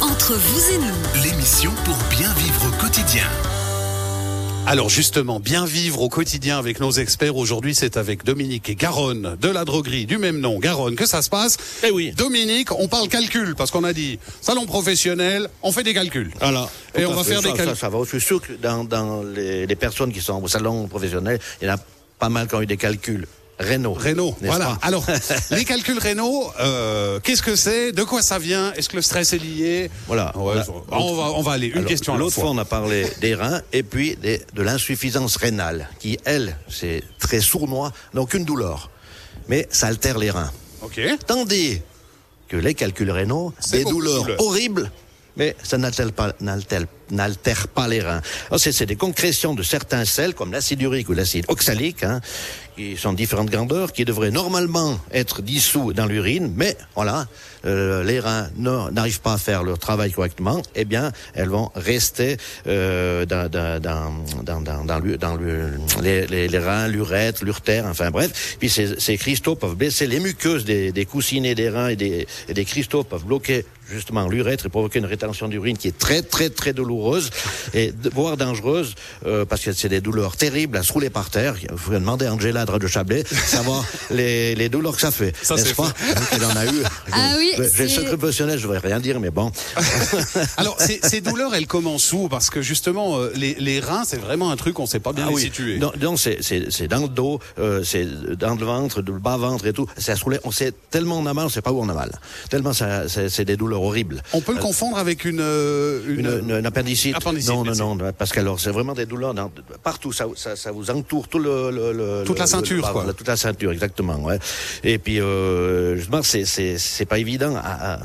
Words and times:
Entre 0.00 0.34
vous 0.34 0.74
et 0.74 0.78
nous, 0.78 1.22
L'émission 1.22 1.70
pour 1.84 1.96
bien 2.10 2.32
vivre 2.34 2.66
au 2.66 2.80
quotidien. 2.82 3.22
Alors 4.66 4.88
justement, 4.88 5.38
bien 5.38 5.64
vivre 5.64 6.02
au 6.02 6.08
quotidien 6.08 6.58
avec 6.58 6.80
nos 6.80 6.90
experts. 6.90 7.36
Aujourd'hui, 7.36 7.72
c'est 7.72 7.96
avec 7.96 8.24
Dominique 8.24 8.68
et 8.68 8.74
Garonne 8.74 9.36
de 9.40 9.48
la 9.48 9.64
droguerie 9.64 10.06
du 10.06 10.18
même 10.18 10.40
nom, 10.40 10.58
Garonne, 10.58 10.96
que 10.96 11.06
ça 11.06 11.22
se 11.22 11.30
passe? 11.30 11.56
Eh 11.84 11.92
oui. 11.92 12.10
Dominique, 12.16 12.72
on 12.72 12.88
parle 12.88 13.06
calcul 13.06 13.54
parce 13.54 13.70
qu'on 13.70 13.84
a 13.84 13.92
dit 13.92 14.18
salon 14.40 14.66
professionnel, 14.66 15.48
on 15.62 15.70
fait 15.70 15.84
des 15.84 15.94
calculs. 15.94 16.32
Voilà. 16.40 16.68
Et 16.96 17.06
on 17.06 17.12
va 17.12 17.22
faire 17.22 17.42
des 17.42 17.52
calculs. 17.52 17.68
Ça, 17.68 17.76
ça 17.76 17.88
va. 17.90 18.00
Je 18.02 18.08
suis 18.08 18.20
sûr 18.20 18.40
que 18.40 18.54
dans, 18.54 18.82
dans 18.82 19.22
les, 19.22 19.66
les 19.68 19.76
personnes 19.76 20.12
qui 20.12 20.20
sont 20.20 20.42
au 20.42 20.48
salon 20.48 20.88
professionnel, 20.88 21.38
il 21.60 21.68
y 21.68 21.70
en 21.70 21.74
a 21.74 21.78
pas 22.18 22.28
mal 22.28 22.48
qui 22.48 22.56
ont 22.56 22.62
eu 22.62 22.66
des 22.66 22.76
calculs. 22.76 23.28
Renault. 23.62 23.94
Renault, 23.94 24.36
voilà. 24.42 24.78
Alors, 24.82 25.04
les 25.50 25.64
calculs 25.64 25.98
Renault, 25.98 26.50
euh, 26.60 27.20
qu'est-ce 27.20 27.42
que 27.42 27.56
c'est? 27.56 27.92
De 27.92 28.02
quoi 28.04 28.22
ça 28.22 28.38
vient? 28.38 28.72
Est-ce 28.74 28.88
que 28.88 28.96
le 28.96 29.02
stress 29.02 29.32
est 29.32 29.38
lié? 29.38 29.90
Voilà. 30.06 30.36
Ouais, 30.36 30.54
Voilà. 30.54 30.66
on, 30.90 31.14
va, 31.14 31.22
on 31.32 31.42
va 31.42 31.52
aller 31.52 31.68
une 31.68 31.78
Alors, 31.78 31.88
question 31.88 32.12
à 32.14 32.16
la 32.16 32.20
L'autre 32.20 32.34
fois, 32.34 32.44
fois. 32.44 32.50
on 32.52 32.58
a 32.58 32.64
parlé 32.64 33.06
des 33.20 33.34
reins 33.34 33.62
et 33.72 33.82
puis 33.82 34.16
des- 34.16 34.42
de 34.54 34.62
l'insuffisance 34.62 35.36
rénale, 35.36 35.88
qui, 36.00 36.18
elle, 36.24 36.56
c'est 36.68 37.02
très 37.18 37.40
sournois, 37.40 37.92
n'a 38.14 38.20
aucune 38.20 38.44
douleur. 38.44 38.90
Mais 39.48 39.66
ça 39.70 39.86
altère 39.88 40.18
les 40.18 40.30
reins. 40.30 40.50
Ok. 40.82 41.00
Tandis 41.26 41.80
que 42.48 42.56
les 42.56 42.74
calculs 42.74 43.10
rénaux, 43.10 43.52
C'est 43.60 43.78
des 43.78 43.84
douleurs. 43.84 44.26
horribles, 44.38 44.90
mais 45.36 45.56
ça 45.62 45.78
n'altère 45.78 46.12
pas, 46.12 46.32
n'altère- 47.12 47.68
pas 47.68 47.86
les 47.86 48.00
reins. 48.00 48.20
Alors, 48.48 48.58
C'est 48.60 48.86
des 48.86 48.96
concrétions 48.96 49.54
de 49.54 49.62
certains 49.62 50.04
sels, 50.04 50.34
comme 50.34 50.52
l'acide 50.52 50.82
urique 50.82 51.08
ou 51.08 51.12
l'acide 51.12 51.44
oxalique, 51.48 52.02
hein, 52.02 52.20
qui 52.76 52.96
sont 52.96 53.12
de 53.12 53.18
différentes 53.18 53.50
grandeurs, 53.50 53.92
qui 53.92 54.04
devraient 54.04 54.30
normalement 54.30 54.98
être 55.12 55.42
dissous 55.42 55.92
dans 55.92 56.06
l'urine, 56.06 56.52
mais 56.56 56.76
voilà, 56.96 57.26
euh, 57.66 58.02
les 58.02 58.18
reins 58.18 58.48
n'arrivent 58.56 59.20
pas 59.20 59.34
à 59.34 59.38
faire 59.38 59.62
leur 59.62 59.78
travail 59.78 60.10
correctement, 60.10 60.62
eh 60.74 60.84
bien, 60.86 61.12
elles 61.34 61.50
vont 61.50 61.70
rester 61.76 62.38
euh, 62.66 63.26
dans, 63.26 63.48
dans, 63.50 63.78
dans, 63.80 64.60
dans, 64.62 64.84
dans, 64.84 64.98
l'u- 64.98 65.18
dans 65.18 65.36
les, 66.00 66.26
les, 66.26 66.48
les 66.48 66.58
reins, 66.58 66.88
l'urètre, 66.88 67.44
l'urtère, 67.44 67.84
enfin 67.86 68.10
bref. 68.10 68.56
Puis 68.58 68.70
ces, 68.70 68.98
ces 68.98 69.16
cristaux 69.18 69.54
peuvent 69.54 69.76
blesser 69.76 70.06
les 70.06 70.18
muqueuses 70.20 70.64
des, 70.64 70.92
des 70.92 71.04
coussinets 71.04 71.54
des 71.54 71.68
reins 71.68 71.88
et 71.88 71.96
des, 71.96 72.26
et 72.48 72.54
des 72.54 72.64
cristaux 72.64 73.04
peuvent 73.04 73.24
bloquer 73.26 73.66
justement 73.90 74.26
l'urètre 74.28 74.64
et 74.66 74.68
provoquer 74.70 75.00
une 75.00 75.04
rétention 75.06 75.48
d'urine 75.48 75.76
qui 75.76 75.88
est 75.88 75.98
très 75.98 76.22
très 76.22 76.48
très 76.48 76.72
douloureuse 76.72 77.01
et 77.74 77.92
voire 78.14 78.36
dangereuse 78.36 78.94
euh, 79.26 79.44
parce 79.44 79.62
que 79.62 79.72
c'est 79.72 79.88
des 79.88 80.00
douleurs 80.00 80.36
terribles 80.36 80.76
à 80.76 80.82
se 80.82 80.92
rouler 80.92 81.10
par 81.10 81.30
terre. 81.30 81.54
Il 81.60 81.76
faut 81.76 81.92
demander 81.92 82.26
à 82.26 82.32
Angela 82.34 82.64
de 82.64 82.86
Chablais 82.86 83.24
savoir 83.46 83.84
les, 84.10 84.54
les 84.54 84.68
douleurs 84.68 84.94
que 84.94 85.00
ça 85.00 85.10
fait. 85.10 85.34
Ça, 85.42 85.56
c'est 85.56 85.74
pas? 85.74 85.84
Donc, 85.84 85.94
Elle 86.32 86.44
en 86.44 86.56
a 86.56 86.66
eu. 86.66 86.82
Ah 87.12 87.34
oui, 87.38 87.52
J'ai 87.76 87.88
secret 87.88 88.16
professionnel, 88.16 88.58
je 88.58 88.66
ne 88.66 88.78
rien 88.78 89.00
dire, 89.00 89.20
mais 89.20 89.30
bon. 89.30 89.50
Alors, 90.56 90.76
ces, 90.80 91.00
ces 91.02 91.20
douleurs, 91.20 91.54
elles 91.54 91.66
commencent 91.66 92.12
où? 92.12 92.28
Parce 92.28 92.50
que 92.50 92.62
justement, 92.62 93.18
euh, 93.18 93.32
les, 93.34 93.54
les 93.54 93.80
reins, 93.80 94.02
c'est 94.06 94.16
vraiment 94.20 94.50
un 94.50 94.56
truc 94.56 94.74
qu'on 94.74 94.86
sait 94.86 95.00
pas 95.00 95.12
bien 95.12 95.24
Ah 95.26 95.30
les 95.30 95.34
oui. 95.36 95.42
situer. 95.42 95.78
Non, 95.78 95.92
non, 96.00 96.16
c'est 96.16 96.88
dans 96.88 97.02
le 97.02 97.08
dos, 97.08 97.40
euh, 97.58 97.82
c'est 97.84 98.06
dans 98.36 98.54
le 98.54 98.64
ventre, 98.64 99.02
le 99.02 99.18
bas 99.18 99.36
ventre 99.36 99.66
et 99.66 99.72
tout. 99.72 99.86
C'est 99.96 100.12
à 100.12 100.16
se 100.16 100.24
rouler. 100.24 100.38
On 100.44 100.50
sait 100.50 100.72
tellement 100.90 101.18
on 101.18 101.26
a 101.26 101.34
mal, 101.34 101.46
on 101.46 101.48
sait 101.48 101.62
pas 101.62 101.72
où 101.72 101.80
on 101.80 101.88
a 101.88 101.94
mal. 101.94 102.12
Tellement 102.50 102.72
ça, 102.72 103.08
c'est 103.08 103.44
des 103.44 103.56
douleurs 103.56 103.82
horribles. 103.82 104.22
On 104.32 104.40
peut 104.40 104.54
le 104.54 104.60
confondre 104.60 104.98
avec 104.98 105.24
une, 105.24 105.40
une, 105.40 106.18
Une, 106.20 106.26
une- 106.48 106.56
une 106.58 106.66
appendicite. 106.92 107.16
Appendicite, 107.16 107.48
non, 107.50 107.56
non, 107.58 107.64
merci. 107.64 107.80
non, 107.80 108.12
parce 108.16 108.30
que 108.32 108.40
alors 108.40 108.60
c'est 108.60 108.70
vraiment 108.70 108.92
des 108.94 109.06
douleurs 109.06 109.34
dans- 109.34 109.50
partout. 109.82 110.12
Ça, 110.12 110.26
ça, 110.36 110.56
ça 110.56 110.70
vous 110.72 110.90
entoure 110.90 111.28
tout 111.28 111.38
le, 111.38 111.70
le- 111.70 111.92
le- 111.92 112.24
Toute 112.24 112.38
la 112.38 112.44
le- 112.44 112.50
ceinture, 112.50 112.82
quoi. 112.82 112.92
voilà, 112.92 113.12
toute 113.12 113.28
la 113.28 113.36
ceinture, 113.36 113.72
exactement. 113.72 114.16
Ouais. 114.22 114.38
Et 114.84 114.98
puis 114.98 115.20
euh, 115.20 115.96
justement, 115.96 116.22
c'est 116.22 116.44
c'est 116.44 116.78
c'est 116.78 117.04
pas 117.06 117.18
évident. 117.18 117.54
À, 117.56 117.94
à- 117.94 118.00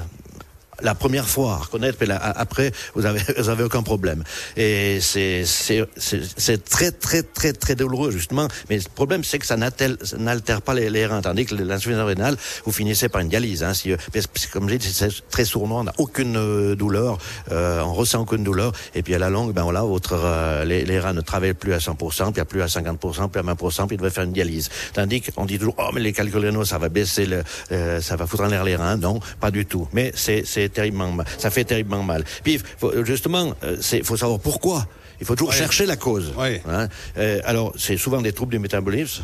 la 0.81 0.95
première 0.95 1.27
fois 1.27 1.53
à 1.53 1.57
reconnaître, 1.57 1.97
a- 2.09 2.39
après, 2.39 2.71
vous 2.95 3.05
avez, 3.05 3.21
vous 3.37 3.49
avez 3.49 3.63
aucun 3.63 3.83
problème. 3.83 4.23
Et 4.55 4.99
c'est, 5.01 5.43
très, 6.69 6.91
très, 6.91 7.23
très, 7.23 7.53
très 7.53 7.75
douloureux, 7.75 8.11
justement. 8.11 8.47
Mais 8.69 8.77
le 8.77 8.83
problème, 8.93 9.23
c'est 9.23 9.39
que 9.39 9.45
ça 9.45 9.57
n'altère, 9.57 10.61
pas 10.61 10.73
les, 10.73 11.05
reins. 11.05 11.21
Tandis 11.21 11.45
que 11.45 11.55
l'insuffisance 11.55 12.07
rénale, 12.07 12.37
vous 12.65 12.71
finissez 12.71 13.09
par 13.09 13.21
une 13.21 13.29
dialyse, 13.29 13.63
hein. 13.63 13.73
Si, 13.73 13.91
euh, 13.91 13.97
comme 14.51 14.69
j'ai 14.69 14.77
dit, 14.77 14.91
c'est 14.91 15.09
très 15.29 15.45
sournois, 15.45 15.81
on 15.81 15.83
n'a 15.85 15.93
aucune 15.97 16.37
euh, 16.37 16.75
douleur, 16.75 17.17
euh, 17.51 17.81
on 17.81 17.93
ressent 17.93 18.21
aucune 18.21 18.43
douleur. 18.43 18.71
Et 18.95 19.03
puis 19.03 19.13
à 19.15 19.19
la 19.19 19.29
longue, 19.29 19.53
ben 19.53 19.63
voilà, 19.63 19.81
votre, 19.81 20.13
euh, 20.13 20.63
les, 20.65 20.99
reins 20.99 21.13
ne 21.13 21.21
travaillent 21.21 21.53
plus 21.53 21.73
à 21.73 21.77
100%, 21.77 22.31
puis 22.31 22.41
à 22.41 22.45
plus 22.45 22.61
à 22.61 22.65
50%, 22.65 23.29
puis 23.29 23.39
à 23.39 23.43
20%, 23.43 23.87
puis 23.87 23.95
il 23.95 23.97
devrait 23.97 24.09
faire 24.09 24.23
une 24.23 24.33
dialyse. 24.33 24.69
Tandis 24.93 25.21
qu'on 25.21 25.45
dit 25.45 25.57
toujours, 25.57 25.75
oh, 25.77 25.89
mais 25.93 26.01
les 26.01 26.13
calculs 26.13 26.39
rénaux, 26.39 26.65
ça 26.65 26.77
va 26.77 26.89
baisser 26.89 27.25
le, 27.25 27.43
euh, 27.71 28.01
ça 28.01 28.15
va 28.15 28.25
foutre 28.27 28.43
en 28.43 28.47
l'air 28.47 28.63
les 28.63 28.75
reins. 28.75 28.97
Non, 28.97 29.19
pas 29.39 29.51
du 29.51 29.65
tout. 29.65 29.87
Mais 29.93 30.11
c'est, 30.15 30.43
terriblement 30.69 31.11
mal. 31.11 31.25
Ça 31.37 31.49
fait 31.49 31.63
terriblement 31.63 32.03
mal. 32.03 32.23
Puis, 32.43 32.61
faut- 32.77 33.03
justement, 33.05 33.53
euh, 33.63 33.77
c'est, 33.81 34.03
faut 34.03 34.17
savoir 34.17 34.39
pourquoi. 34.39 34.87
Il 35.19 35.25
faut 35.25 35.35
toujours 35.35 35.49
Ouais. 35.51 35.57
chercher 35.57 35.85
la 35.85 35.95
cause. 35.95 36.31
Ouais. 36.37 36.61
Hein. 36.69 36.87
Euh, 37.17 37.39
alors, 37.43 37.73
c'est 37.77 37.97
souvent 37.97 38.21
des 38.21 38.31
troubles 38.33 38.51
du 38.51 38.59
métabolisme. 38.59 39.23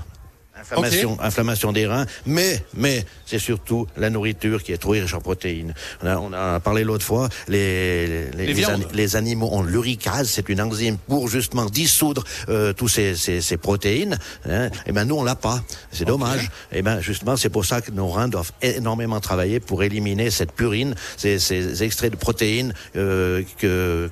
Inflammation, 0.63 1.17
inflammation 1.21 1.71
des 1.73 1.85
reins, 1.87 2.05
mais, 2.25 2.63
mais 2.73 3.05
c'est 3.25 3.39
surtout 3.39 3.85
la 3.97 4.09
nourriture 4.09 4.63
qui 4.63 4.71
est 4.71 4.77
trop 4.77 4.91
riche 4.91 5.13
en 5.13 5.19
protéines. 5.19 5.73
On 6.01 6.07
a, 6.07 6.17
on 6.17 6.31
a 6.33 6.59
parlé 6.61 6.83
l'autre 6.85 7.05
fois, 7.05 7.27
les, 7.49 8.31
les, 8.31 8.53
Les 8.93 9.15
animaux 9.15 9.49
ont 9.51 9.61
l'uricase, 9.61 10.29
c'est 10.29 10.47
une 10.47 10.61
enzyme 10.61 10.97
pour 11.07 11.27
justement 11.27 11.65
dissoudre 11.65 12.23
euh, 12.47 12.71
tous 12.71 12.87
ces, 12.87 13.15
ces, 13.15 13.41
ces 13.41 13.57
protéines. 13.57 14.17
Hein. 14.49 14.69
Et 14.85 14.93
ben 14.93 15.05
nous 15.05 15.15
on 15.15 15.23
l'a 15.23 15.35
pas, 15.35 15.61
c'est 15.91 16.05
dommage. 16.05 16.49
Et 16.71 16.81
ben 16.81 17.01
justement 17.01 17.35
c'est 17.35 17.49
pour 17.49 17.65
ça 17.65 17.81
que 17.81 17.91
nos 17.91 18.07
reins 18.07 18.29
doivent 18.29 18.53
énormément 18.61 19.19
travailler 19.19 19.59
pour 19.59 19.83
éliminer 19.83 20.31
cette 20.31 20.53
purine, 20.53 20.95
ces, 21.17 21.39
ces 21.39 21.83
extraits 21.83 22.11
de 22.11 22.17
protéines 22.17 22.73
euh, 22.95 23.43
que 23.57 24.09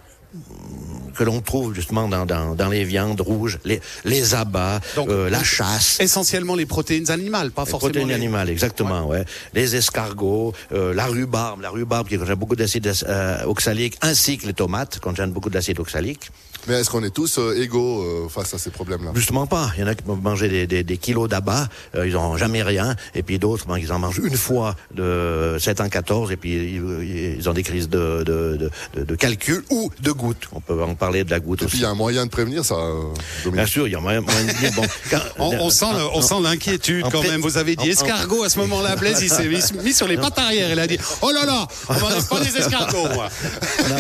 que 1.15 1.23
l'on 1.25 1.41
trouve 1.41 1.73
justement 1.75 2.07
dans, 2.07 2.25
dans, 2.25 2.55
dans 2.55 2.69
les 2.69 2.83
viandes 2.85 3.19
rouges, 3.19 3.59
les, 3.65 3.81
les 4.05 4.33
abats, 4.33 4.79
Donc, 4.95 5.09
euh, 5.09 5.29
la 5.29 5.43
chasse. 5.43 5.99
Essentiellement 5.99 6.55
les 6.55 6.65
protéines 6.65 7.11
animales, 7.11 7.51
pas 7.51 7.63
Les 7.65 7.69
forcément 7.69 7.89
protéines 7.91 8.07
les- 8.07 8.13
animales, 8.15 8.49
exactement, 8.49 9.07
ouais. 9.07 9.25
Les 9.53 9.75
escargots, 9.75 10.53
euh, 10.71 10.93
la 10.93 11.05
rhubarbe, 11.07 11.61
la 11.61 11.69
rhubarbe 11.69 12.07
qui 12.07 12.17
contient 12.17 12.35
beaucoup 12.37 12.55
d'acide 12.55 12.91
euh, 13.07 13.43
oxalique, 13.45 13.97
ainsi 14.01 14.37
que 14.37 14.47
les 14.47 14.53
tomates 14.53 14.99
contiennent 14.99 15.31
beaucoup 15.33 15.49
d'acide 15.49 15.79
oxalique. 15.79 16.31
Mais 16.67 16.75
est-ce 16.75 16.89
qu'on 16.89 17.03
est 17.03 17.09
tous 17.13 17.37
euh, 17.39 17.59
égaux 17.61 18.03
euh, 18.03 18.29
face 18.29 18.53
à 18.53 18.57
ces 18.57 18.69
problèmes-là? 18.69 19.11
Justement 19.15 19.47
pas. 19.47 19.71
Il 19.77 19.81
y 19.81 19.83
en 19.83 19.87
a 19.87 19.95
qui 19.95 20.03
peuvent 20.03 20.21
manger 20.21 20.47
des, 20.47 20.67
des, 20.67 20.83
des 20.83 20.97
kilos 20.97 21.27
d'abats, 21.29 21.67
euh, 21.95 22.07
ils 22.07 22.13
n'ont 22.13 22.37
jamais 22.37 22.61
rien, 22.63 22.95
et 23.15 23.23
puis 23.23 23.39
d'autres, 23.39 23.65
ben, 23.67 23.77
ils 23.77 23.91
en 23.91 23.99
mangent 23.99 24.21
une 24.23 24.37
fois 24.37 24.75
de 24.93 25.57
7 25.59 25.81
en 25.81 25.89
14, 25.89 26.31
et 26.31 26.37
puis 26.37 26.53
ils, 26.53 27.35
ils 27.39 27.49
ont 27.49 27.53
des 27.53 27.63
crises 27.63 27.89
de, 27.89 28.23
de, 28.23 28.57
de, 28.57 28.69
de, 28.99 29.03
de 29.03 29.15
calcul 29.15 29.63
ou 29.69 29.89
de 30.01 30.11
gouttes. 30.11 30.47
On 30.53 30.61
peut 30.61 30.81
en 30.83 30.93
parler 30.95 31.23
de 31.23 31.31
la 31.31 31.39
goutte 31.39 31.61
Et 31.63 31.65
puis 31.65 31.73
aussi. 31.73 31.77
il 31.77 31.81
y 31.81 31.85
a 31.85 31.89
un 31.89 31.95
moyen 31.95 32.25
de 32.25 32.31
prévenir 32.31 32.63
ça, 32.63 32.75
Bien 33.51 33.65
sûr, 33.65 33.87
il 33.87 33.93
y 33.93 33.95
a 33.95 33.99
moyen, 33.99 34.21
moyen 34.21 34.43
de 34.45 34.51
dire, 34.59 34.71
bon, 34.75 34.83
quand- 35.09 35.19
On, 35.39 35.55
on 35.61 35.69
sent, 35.69 35.85
le- 35.93 36.05
on 36.13 36.21
sent 36.21 36.35
l'inquiétude 36.43 37.05
quand 37.11 37.23
même. 37.23 37.41
Vous 37.41 37.57
avez 37.57 37.75
dit 37.75 37.83
en- 37.85 37.87
en- 37.87 37.91
escargot 37.91 38.43
à 38.43 38.49
ce 38.49 38.59
moment-là. 38.59 38.95
Blaise, 38.95 39.19
il 39.21 39.29
s'est 39.29 39.47
mis, 39.47 39.61
mis 39.83 39.93
sur 39.93 40.07
les 40.07 40.17
pattes 40.17 40.37
arrière. 40.37 40.69
Il 40.71 40.79
a 40.79 40.87
dit 40.87 40.97
Oh 41.21 41.31
là 41.31 41.45
là, 41.45 41.67
on 41.89 41.99
m'enlève 41.99 42.27
pas 42.27 42.39
des 42.39 42.55
escargots, 42.57 43.07
moi. 43.13 43.29
on 43.79 43.91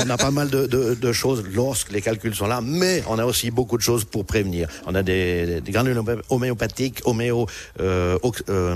a, 0.00 0.04
on 0.04 0.10
a 0.10 0.16
pas 0.16 0.30
mal 0.30 0.50
de, 0.50 0.66
de- 0.66 0.94
de 0.94 1.12
choses 1.12 1.42
lorsque 1.76 1.92
les 1.92 2.00
calculs 2.00 2.34
sont 2.34 2.46
là, 2.46 2.60
mais 2.62 3.02
on 3.06 3.18
a 3.18 3.26
aussi 3.26 3.50
beaucoup 3.50 3.76
de 3.76 3.82
choses 3.82 4.04
pour 4.04 4.24
prévenir. 4.24 4.66
On 4.86 4.94
a 4.94 5.02
des, 5.02 5.60
des 5.60 5.72
granules 5.72 5.98
homé- 5.98 6.16
homéopathiques, 6.30 7.00
homéo, 7.04 7.46
euh, 7.80 8.16
euh, 8.24 8.30
euh, 8.48 8.74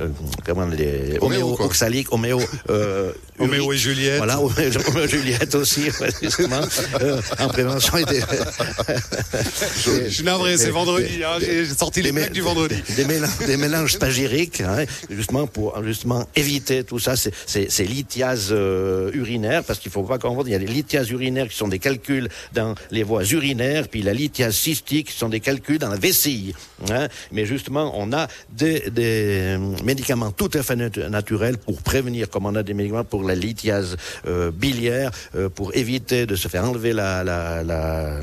euh, 0.00 0.08
comment 0.46 0.64
les 0.66 1.18
Homéo, 1.20 1.54
oxaliques, 1.60 2.10
homéo, 2.10 2.40
euh, 2.70 3.12
Homéo 3.38 3.70
et 3.72 3.76
Juliette. 3.76 4.16
Voilà, 4.18 4.40
homéo, 4.40 4.70
homéo 4.88 5.06
Juliette 5.06 5.54
aussi, 5.56 5.82
justement, 6.22 6.60
euh, 7.02 7.20
en 7.38 7.48
prévention. 7.48 7.98
Je 7.98 10.08
suis 10.08 10.24
navré, 10.24 10.56
c'est 10.56 10.70
vendredi. 10.70 11.22
hein, 11.22 11.36
J'ai 11.40 11.66
sorti 11.66 12.00
les 12.00 12.12
mecs 12.12 12.32
du 12.32 12.40
vendredi. 12.40 12.76
Des, 12.96 13.04
mélanges, 13.04 13.38
des 13.46 13.56
mélanges 13.58 13.98
hein, 14.00 14.84
justement 15.10 15.46
pour 15.46 15.82
justement 15.84 16.26
éviter 16.34 16.82
tout 16.84 16.98
ça, 16.98 17.14
c'est- 17.16 17.32
c'est 17.46 17.66
c'est 17.70 17.84
lithiase 17.84 18.48
euh, 18.52 19.10
urinaire, 19.12 19.64
parce 19.64 19.78
qu'il 19.80 19.90
faut 19.90 20.02
pas 20.04 20.18
confondre, 20.18 20.48
il 20.48 20.52
y 20.52 20.54
a 20.54 20.58
les 20.58 20.66
lithiases 20.66 21.10
urinaires 21.10 21.48
qui 21.48 21.56
sont 21.56 21.68
des 21.68 21.73
calculs 21.78 22.28
dans 22.52 22.74
les 22.90 23.02
voies 23.02 23.24
urinaires, 23.24 23.88
puis 23.88 24.02
la 24.02 24.12
lithiase 24.14 24.54
cystique 24.56 25.10
sont 25.10 25.28
des 25.28 25.40
calculs 25.40 25.78
dans 25.78 25.88
la 25.90 25.96
vessie. 25.96 26.54
hein. 26.90 27.08
Mais 27.32 27.46
justement, 27.46 27.92
on 27.96 28.12
a 28.12 28.28
des, 28.50 28.90
des 28.90 29.56
médicaments 29.84 30.30
tout 30.32 30.50
à 30.54 30.62
fait 30.62 30.76
natu- 30.76 31.06
naturels 31.08 31.58
pour 31.58 31.82
prévenir, 31.82 32.28
comme 32.30 32.46
on 32.46 32.54
a 32.54 32.62
des 32.62 32.74
médicaments 32.74 33.04
pour 33.04 33.22
la 33.24 33.34
lithiase 33.34 33.96
euh, 34.26 34.50
biliaire, 34.50 35.10
euh, 35.36 35.48
pour 35.48 35.74
éviter 35.74 36.26
de 36.26 36.36
se 36.36 36.48
faire 36.48 36.64
enlever 36.64 36.92
la, 36.92 37.24
la, 37.24 37.62
la, 37.62 38.20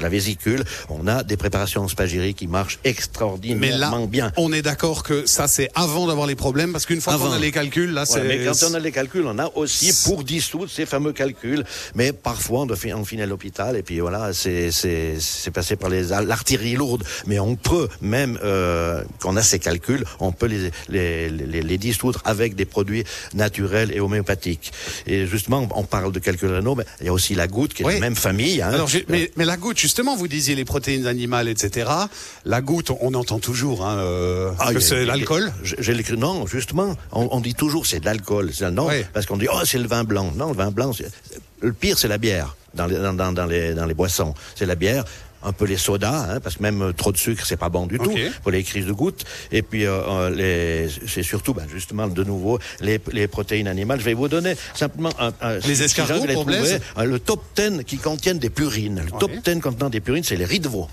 la 0.00 0.08
vésicule, 0.08 0.64
on 0.88 1.06
a 1.06 1.22
des 1.22 1.36
préparations 1.36 1.82
en 1.82 1.88
spagyrie 1.88 2.34
qui 2.34 2.46
marchent 2.46 2.78
Mais 2.84 2.90
là, 2.90 2.96
extraordinairement 2.96 4.06
bien. 4.06 4.32
on 4.36 4.52
est 4.52 4.62
d'accord 4.62 5.02
que 5.02 5.26
ça 5.26 5.48
c'est 5.48 5.68
avant 5.74 6.06
d'avoir 6.06 6.26
les 6.26 6.34
problèmes, 6.36 6.72
parce 6.72 6.86
qu'une 6.86 7.00
fois 7.00 7.16
qu'on 7.18 7.32
a 7.32 7.38
les 7.38 7.50
calculs, 7.52 7.92
là 7.92 8.02
Ouais, 8.02 8.06
c'est. 8.08 8.24
mais 8.24 8.44
quand 8.44 8.56
on 8.70 8.74
a 8.74 8.78
les 8.78 8.92
calculs, 8.92 9.24
on 9.26 9.38
a 9.38 9.50
aussi 9.54 9.92
pour 10.04 10.24
dissoudre 10.24 10.70
ces 10.70 10.86
fameux 10.86 11.12
calculs. 11.12 11.64
Mais 11.94 12.12
parfois, 12.12 12.60
on 12.60 12.66
doit 12.66 12.76
on 12.94 13.04
finit 13.04 13.22
à 13.22 13.26
l'hôpital 13.26 13.76
et 13.76 13.82
puis 13.82 14.00
voilà, 14.00 14.32
c'est 14.32 14.70
passé 15.52 15.76
par 15.76 15.90
l'artillerie 15.90 16.74
lourde. 16.74 17.04
Mais 17.26 17.38
on 17.38 17.56
peut 17.56 17.88
même 18.00 18.38
euh, 18.44 19.02
quand 19.18 19.32
on 19.32 19.36
a 19.36 19.42
ces 19.42 19.58
calculs, 19.58 20.04
on 20.20 20.32
peut 20.32 20.46
les 20.46 20.70
les, 20.88 21.30
les 21.30 21.62
les 21.62 21.78
dissoudre 21.78 22.20
avec 22.24 22.54
des 22.54 22.64
produits 22.64 23.04
naturels 23.34 23.92
et 23.94 24.00
homéopathiques. 24.00 24.72
Et 25.06 25.26
justement, 25.26 25.68
on 25.74 25.84
parle 25.84 26.12
de 26.12 26.18
calculs 26.18 26.50
rénaux, 26.52 26.74
mais 26.74 26.84
il 27.00 27.06
y 27.06 27.08
a 27.08 27.12
aussi 27.12 27.34
la 27.34 27.46
goutte 27.46 27.74
qui 27.74 27.82
est 27.82 27.86
Oui. 27.86 27.94
de 27.94 28.00
la 28.00 28.06
même 28.06 28.16
famille. 28.16 28.62
Hein. 28.62 28.70
Alors, 28.72 28.88
mais, 29.08 29.30
mais 29.36 29.44
la 29.44 29.56
goutte, 29.56 29.78
justement, 29.78 30.16
vous 30.16 30.28
disiez 30.28 30.54
les 30.54 30.64
protéines 30.64 31.06
animales, 31.06 31.48
etc. 31.48 31.90
La 32.44 32.60
goutte, 32.60 32.90
on 33.00 33.14
entend 33.14 33.38
toujours 33.38 33.86
hein, 33.86 33.98
euh, 33.98 34.50
Ah, 34.58 34.72
que 34.72 34.80
c'est 34.80 35.04
l'alcool. 35.04 35.52
J'ai 35.62 35.94
l'écrit 35.94 36.16
non, 36.16 36.46
justement, 36.46 36.94
on, 37.12 37.28
on 37.30 37.40
dit 37.40 37.54
toujours 37.54 37.86
c'est 37.86 38.00
de 38.00 38.04
l'alcool. 38.04 38.50
Non, 38.72 38.88
parce 39.12 39.26
qu'on 39.26 39.36
dit 39.36 39.48
oh 39.52 39.60
c'est 39.64 39.78
le 39.78 39.88
vin 39.88 40.04
blanc. 40.04 40.32
Non, 40.36 40.48
le 40.48 40.56
vin 40.56 40.70
blanc, 40.70 40.92
le 41.60 41.72
pire 41.72 41.98
c'est 41.98 42.08
la 42.08 42.18
bière 42.18 42.56
dans 42.74 42.86
les 42.86 42.96
dans, 42.96 43.12
dans, 43.12 43.32
dans 43.32 43.46
les 43.46 43.74
dans 43.74 43.86
les 43.86 43.94
boissons. 43.94 44.34
C'est 44.54 44.66
la 44.66 44.74
bière. 44.74 45.04
Un 45.44 45.52
peu 45.52 45.64
les 45.64 45.76
sodas, 45.76 46.28
hein, 46.34 46.38
parce 46.38 46.54
que 46.58 46.62
même 46.62 46.82
euh, 46.82 46.92
trop 46.92 47.10
de 47.10 47.16
sucre, 47.16 47.44
c'est 47.44 47.56
pas 47.56 47.68
bon 47.68 47.86
du 47.88 47.98
tout 47.98 48.12
pour 48.44 48.52
les 48.52 48.62
crises 48.62 48.86
de 48.86 48.92
gouttes. 48.92 49.24
Et 49.50 49.62
puis, 49.62 49.86
euh, 49.86 49.98
euh, 50.08 50.30
les, 50.30 50.88
c'est 51.08 51.24
surtout, 51.24 51.52
ben, 51.52 51.66
justement, 51.68 52.06
de 52.06 52.22
nouveau, 52.22 52.60
les, 52.80 53.00
les 53.10 53.26
protéines 53.26 53.66
animales. 53.66 53.98
Je 53.98 54.04
vais 54.04 54.14
vous 54.14 54.28
donner 54.28 54.54
simplement 54.72 55.10
un, 55.18 55.32
un- 55.40 55.60
si- 55.60 55.74
si 55.74 55.82
escargots 55.82 56.24
les 56.28 56.34
pour 56.34 56.46
trouver, 56.46 56.78
le 57.04 57.18
top 57.18 57.42
10 57.56 57.82
qui 57.82 57.98
contiennent 57.98 58.38
des 58.38 58.50
purines. 58.50 59.02
Le 59.04 59.10
top 59.18 59.32
10 59.44 59.60
contenant 59.60 59.90
des 59.90 59.98
purines, 59.98 60.22
c'est 60.22 60.36
les 60.36 60.44
riz 60.44 60.60
de 60.60 60.68
veau. 60.68 60.88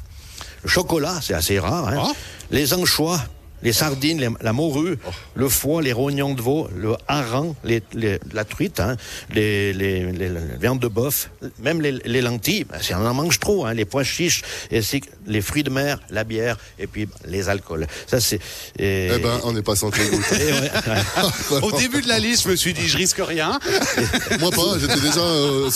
Le 0.64 0.70
chocolat, 0.70 1.20
c'est 1.22 1.36
assez 1.36 1.60
rare. 1.60 1.88
Hein. 1.90 1.98
Ah. 2.08 2.12
Les 2.50 2.74
anchois, 2.74 3.22
les 3.62 3.74
sardines, 3.74 4.20
les- 4.20 4.30
la 4.42 4.54
morue, 4.54 4.98
le 5.36 5.50
foie, 5.50 5.82
les 5.82 5.94
rognons 5.94 6.34
de 6.34 6.42
veau, 6.42 6.70
le 6.76 6.96
hareng, 7.08 7.54
les, 7.64 7.82
les- 7.94 8.20
la 8.34 8.46
truite, 8.46 8.80
hein, 8.80 8.96
les, 9.34 9.74
les, 9.74 10.12
les- 10.12 10.30
les 10.30 10.40
viandes 10.60 10.80
de 10.80 10.88
bœuf, 10.88 11.30
même 11.60 11.82
les, 11.82 11.92
les 12.06 12.22
lentilles, 12.22 12.64
ben, 12.66 12.78
si 12.82 12.94
on 12.94 13.06
en 13.06 13.14
mange 13.14 13.40
trop, 13.40 13.66
hein, 13.66 13.74
les 13.74 13.86
pois 13.86 14.04
chiches, 14.04 14.42
et 14.72 14.82
les 15.28 15.42
fruits 15.42 15.64
de 15.64 15.70
mer, 15.70 16.00
la 16.10 16.24
bière, 16.24 16.58
et 16.80 16.88
puis 16.88 17.08
les 17.26 17.50
alcools. 17.50 17.88
Ça, 18.08 18.20
c'est... 18.20 18.40
et- 18.78 19.10
Eh 19.16 19.20
ben, 19.20 19.40
on 19.44 19.52
n'est 19.54 19.62
pas 19.62 19.76
ouais. 19.84 21.62
Au 21.62 21.72
début 21.78 22.02
de 22.02 22.08
la 22.08 22.20
liste, 22.20 22.44
je 22.46 22.50
me 22.50 22.56
suis 22.56 22.74
dit, 22.74 22.88
je 22.88 22.98
risque 22.98 23.20
rien. 23.20 23.60
Moi 24.40 24.52
pas, 24.52 24.78
j'étais 24.80 25.00
déjà 25.00 25.20
euh, 25.22 25.70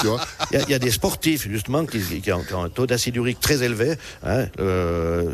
tu 0.00 0.06
vois. 0.06 0.20
Il 0.52 0.58
y, 0.58 0.60
a- 0.60 0.64
il 0.64 0.70
y 0.70 0.74
a 0.74 0.78
des 0.78 0.90
sportifs, 0.90 1.48
justement, 1.48 1.84
qui, 1.86 1.98
qui 2.20 2.32
ont, 2.32 2.42
qui 2.42 2.54
ont 2.54 2.64
un 2.64 2.68
taux 2.68 2.86
d'acide 2.86 3.16
urique 3.16 3.40
très 3.40 3.62
élevé. 3.62 3.94
Hein, 4.24 4.46
euh, 4.60 5.30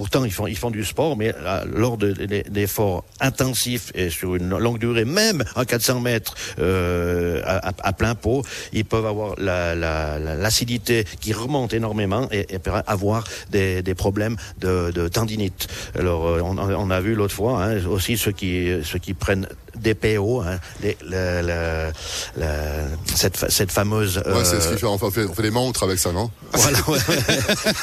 pourtant, 0.00 0.24
ils 0.24 0.32
font, 0.32 0.46
ils 0.46 0.56
font 0.56 0.70
du 0.70 0.82
sport, 0.82 1.14
mais 1.14 1.30
euh, 1.36 1.62
lors 1.74 1.98
de- 1.98 2.14
de- 2.14 2.42
d'efforts 2.48 3.04
intensifs 3.20 3.92
et 3.94 4.08
sur 4.08 4.34
une 4.34 4.56
longue 4.56 4.78
durée, 4.78 5.04
même 5.04 5.44
à 5.54 5.66
400 5.66 6.00
mètres 6.00 6.34
euh, 6.58 7.42
à, 7.44 7.92
plein 7.92 8.14
pot, 8.14 8.42
ils 8.72 8.86
peuvent 8.86 9.04
avoir 9.04 9.34
la- 9.36 9.74
la- 9.74 10.18
la- 10.18 10.36
l'acidité 10.36 11.04
qui 11.20 11.34
remonte 11.34 11.74
énormément 11.74 12.26
et, 12.32 12.46
avoir 12.86 13.24
des, 13.50 13.82
problèmes 13.94 14.36
de, 14.58 14.90
tendinite. 15.08 15.68
Alors, 15.98 16.26
euh, 16.28 16.40
on, 16.42 16.56
a- 16.56 17.00
vu 17.02 17.14
l'autre 17.14 17.34
fois 17.34 17.62
hein, 17.62 17.84
aussi 17.84 18.16
ceux 18.16 18.32
qui 18.32 19.12
prennent 19.12 19.48
des 19.78 19.94
PO, 19.94 20.40
hein, 20.40 20.58
les- 20.82 20.96
la- 21.06 21.42
la- 21.42 21.90
la- 22.36 22.86
cette, 23.14 23.50
cette 23.50 23.72
fameuse... 23.72 24.18
Ouais, 24.18 24.44
c'est 24.44 24.60
ce 24.60 24.66
euh, 24.66 24.70
qu'il 24.70 24.78
fait. 24.78 24.86
Enfin, 24.86 25.06
on 25.06 25.10
fait, 25.10 25.24
on 25.26 25.34
fait 25.34 25.42
des 25.42 25.50
montres 25.50 25.82
avec 25.82 25.98
ça, 25.98 26.12
non? 26.12 26.30
Voilà, 26.52 26.78
ouais. 26.88 26.98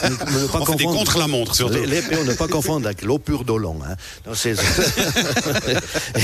ne, 0.03 0.09
ne 0.43 0.47
pas 0.47 0.59
On 0.59 0.65
fait 0.65 0.75
des 0.75 0.83
confondre- 0.83 0.97
contre-la-montre, 0.99 1.55
surtout. 1.55 1.73
Les, 1.75 1.85
les 1.85 2.01
PO, 2.01 2.23
ne 2.23 2.33
pas 2.33 2.47
confondre 2.47 2.85
avec 2.87 3.01
l'eau 3.01 3.17
pure 3.19 3.43
d'Olon. 3.45 3.77
Hein. 3.87 3.95
Donc, 4.25 4.35
c'est- 4.35 4.55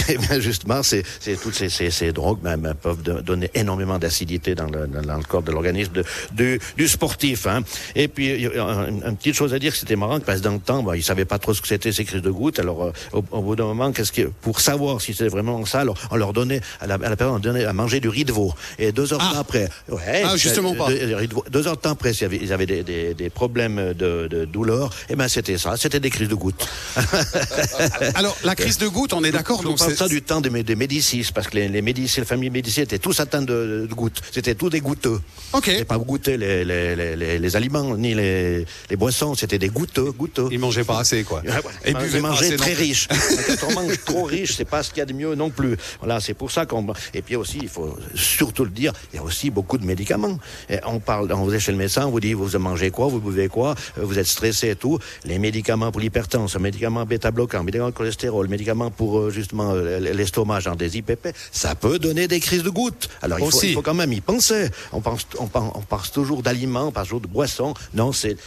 Et 0.10 0.18
bien 0.28 0.40
justement, 0.40 0.84
c'est 0.84 1.04
c'est 1.20 1.40
toutes 1.40 1.56
ces, 1.56 1.70
ces, 1.70 1.92
ces 1.92 2.12
drogues 2.12 2.40
ben, 2.42 2.58
ben, 2.58 2.74
peuvent 2.74 3.02
de- 3.02 3.22
donner 3.22 3.50
énormément 3.54 4.00
d'acidité 4.00 4.56
dans 4.56 4.68
le, 4.68 4.88
dans, 4.88 5.18
le 5.18 5.24
corps 5.24 5.42
de 5.44 5.52
l'organisme 5.52 5.94
de- 5.94 6.06
du, 6.34 6.60
du 6.78 6.88
sportif. 6.88 7.48
Hein. 7.48 7.62
Et 7.96 8.08
puis, 8.08 8.28
il 8.34 8.42
y 8.42 8.48
a 8.58 8.64
un- 8.66 8.88
une 8.88 9.18
petite 9.18 9.36
chose 9.36 9.54
à 9.54 9.60
dire, 9.60 9.76
c'était 9.76 9.96
marrant, 9.96 10.20
parce 10.20 10.40
que 10.40 10.44
dans 10.44 10.52
le 10.54 10.60
temps, 10.60 10.84
ben, 10.84 10.96
ils 10.96 11.04
savaient 11.04 11.26
pas 11.26 11.40
trop 11.40 11.54
ce 11.54 11.62
que 11.62 11.68
c'était 11.68 11.92
ces 11.92 12.06
crises 12.06 12.22
de 12.22 12.32
gouttes. 12.32 12.60
Alors, 12.60 12.84
euh, 12.84 12.92
au, 13.14 13.24
au 13.32 13.42
bout 13.42 13.56
d'un 13.56 13.66
moment, 13.66 13.92
qu'est-ce 13.92 14.12
que, 14.12 14.24
pour 14.42 14.60
savoir 14.62 15.02
si 15.02 15.14
c'était 15.14 15.30
vraiment 15.30 15.53
ça, 15.66 15.82
alors, 15.82 15.98
on 16.12 16.16
leur 16.16 16.34
donnait, 16.34 16.62
à 16.82 16.88
la, 16.88 16.96
à 16.96 17.10
la 17.10 17.16
personne, 17.16 17.36
on 17.36 17.40
donnait 17.40 17.66
à 17.66 17.74
manger 17.74 18.00
du 18.00 18.10
riz 18.10 18.26
de 18.26 18.32
veau. 18.34 18.54
Et 18.80 18.92
deux 18.92 19.14
heures 19.14 19.20
de 19.20 19.26
Ah. 19.28 19.34
temps 19.34 19.40
après, 19.40 19.70
ouais, 19.90 20.24
Ah, 20.26 20.36
justement 20.38 20.74
pas. 20.76 20.90
deux- 20.90 21.28
deux, 21.50 21.68
heures 21.68 21.76
de 21.78 21.82
temps 21.82 21.92
après, 21.92 22.12
ils 22.14 22.52
avaient 22.54 22.66
des, 22.66 22.84
des, 22.84 23.14
des 23.14 23.30
problèmes 23.30 23.94
de, 23.94 24.28
de 24.30 24.46
douleur, 24.46 24.90
et 25.10 25.16
ben 25.16 25.28
c'était 25.28 25.58
ça, 25.58 25.78
c'était 25.78 26.00
des 26.00 26.10
crises 26.10 26.30
de 26.30 26.36
gouttes. 26.36 26.68
Alors, 28.16 28.36
la 28.44 28.56
crise 28.56 28.78
de 28.78 28.88
goutte, 28.88 29.14
on 29.14 29.24
est 29.24 29.32
d'accord. 29.32 29.60
On 29.62 29.64
donc 29.70 29.78
parle 29.78 29.96
ça 29.96 30.08
du 30.08 30.22
temps 30.22 30.42
des, 30.42 30.50
Mé- 30.50 30.64
des 30.64 30.76
Médicis, 30.76 31.28
parce 31.34 31.48
que 31.48 31.56
les, 31.56 31.68
les 31.68 31.82
Médicis, 31.82 32.20
la 32.20 32.26
famille 32.26 32.50
Médicis 32.50 32.82
étaient 32.82 33.00
tous 33.00 33.20
atteints 33.20 33.42
de, 33.42 33.88
de 33.90 33.94
gouttes. 33.94 34.22
C'était 34.32 34.56
tous 34.56 34.70
des 34.70 34.80
goutteux. 34.82 35.20
Ok. 35.54 35.68
Et 35.70 35.84
pas 35.86 35.98
goûter 35.98 36.38
les, 36.38 36.66
les, 36.66 36.96
les, 36.96 37.16
les, 37.16 37.40
les 37.40 37.56
aliments, 37.56 37.96
ni 37.98 38.14
les, 38.14 38.66
les 38.90 38.96
boissons, 38.96 39.36
c'était 39.36 39.60
des 39.60 39.70
goutteux, 39.70 40.12
goutteux. 40.12 40.48
Ils 40.52 40.60
mangeaient 40.60 40.84
pas 40.84 41.00
assez, 41.00 41.24
quoi. 41.24 41.42
Et 41.86 41.92
Ils 41.92 41.96
buvaient 41.98 42.20
mangeaient 42.20 42.56
très 42.56 42.74
riche. 42.74 43.08
Quand 43.08 43.68
on 43.70 43.74
mange 43.74 44.04
trop 44.06 44.24
riche, 44.24 44.56
c'est 44.58 44.66
pas 44.66 44.84
ce 44.84 44.90
qu'il 44.90 45.00
y 45.00 45.02
a 45.02 45.06
de 45.06 45.14
mieux 45.14 45.36
non 45.36 45.43
plus. 45.50 45.76
Voilà, 46.00 46.20
c'est 46.20 46.34
pour 46.34 46.52
ça 46.52 46.66
qu'on. 46.66 46.86
Et 47.14 47.22
puis 47.22 47.36
aussi, 47.36 47.60
il 47.62 47.70
faut 47.70 47.98
surtout 48.16 48.64
le 48.66 48.72
dire, 48.72 48.94
il 49.14 49.18
y 49.18 49.20
a 49.20 49.24
aussi 49.24 49.50
beaucoup 49.50 49.78
de 49.78 49.86
médicaments. 49.86 50.38
Et 50.70 50.80
on 50.86 51.00
parle, 51.00 51.32
on 51.32 51.44
vous 51.44 51.54
est 51.54 51.60
chez 51.60 51.72
le 51.72 51.78
médecin, 51.78 52.06
on 52.08 52.12
vous 52.12 52.20
dit, 52.20 52.34
vous 52.34 52.58
mangez 52.60 52.92
quoi, 52.92 53.08
vous 53.08 53.20
buvez 53.20 53.48
quoi, 53.48 53.76
euh, 53.98 54.04
vous 54.04 54.20
êtes 54.20 54.28
stressé 54.28 54.70
et 54.70 54.76
tout. 54.76 55.00
Les 55.26 55.40
médicaments 55.40 55.92
pour 55.92 56.02
l'hypertension, 56.02 56.60
médicaments 56.60 57.06
bêta-bloquants, 57.06 57.64
médicaments 57.64 57.90
de 57.90 57.96
cholestérol, 57.96 58.48
médicaments 58.48 58.92
pour 58.92 59.20
euh, 59.20 59.30
justement 59.30 59.72
euh, 59.74 60.00
l'estomac, 60.00 60.60
genre 60.62 60.76
des 60.76 60.98
IPP, 60.98 61.30
ça 61.52 61.76
peut 61.76 62.00
donner 62.00 62.28
des 62.28 62.40
crises 62.40 62.64
de 62.64 62.70
gouttes. 62.70 63.10
Alors 63.22 63.40
il 63.40 63.44
faut, 63.50 63.58
Aussi. 63.58 63.70
il 63.70 63.74
faut 63.74 63.82
quand 63.82 63.94
même 63.94 64.14
y 64.14 64.22
penser. 64.22 64.70
On 64.92 65.02
pense, 65.02 65.28
on, 65.40 65.48
pense- 65.48 65.74
on 65.76 65.82
toujours 66.12 66.42
d'aliments, 66.44 66.88
on 66.88 66.92
parle 66.92 67.06
toujours 67.08 67.22
de 67.22 67.28
boissons. 67.28 67.74
Non, 67.94 68.12
c'est 68.12 68.38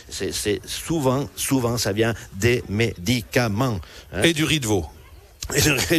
souvent, 0.66 1.28
souvent, 1.37 1.76
ça 1.78 1.92
vient 1.92 2.14
des 2.34 2.62
médicaments. 2.69 3.78
hein. 4.12 4.22
Et 4.22 4.32
du 4.32 4.44
riz 4.44 4.60
de 4.60 4.66
veau. 4.66 4.87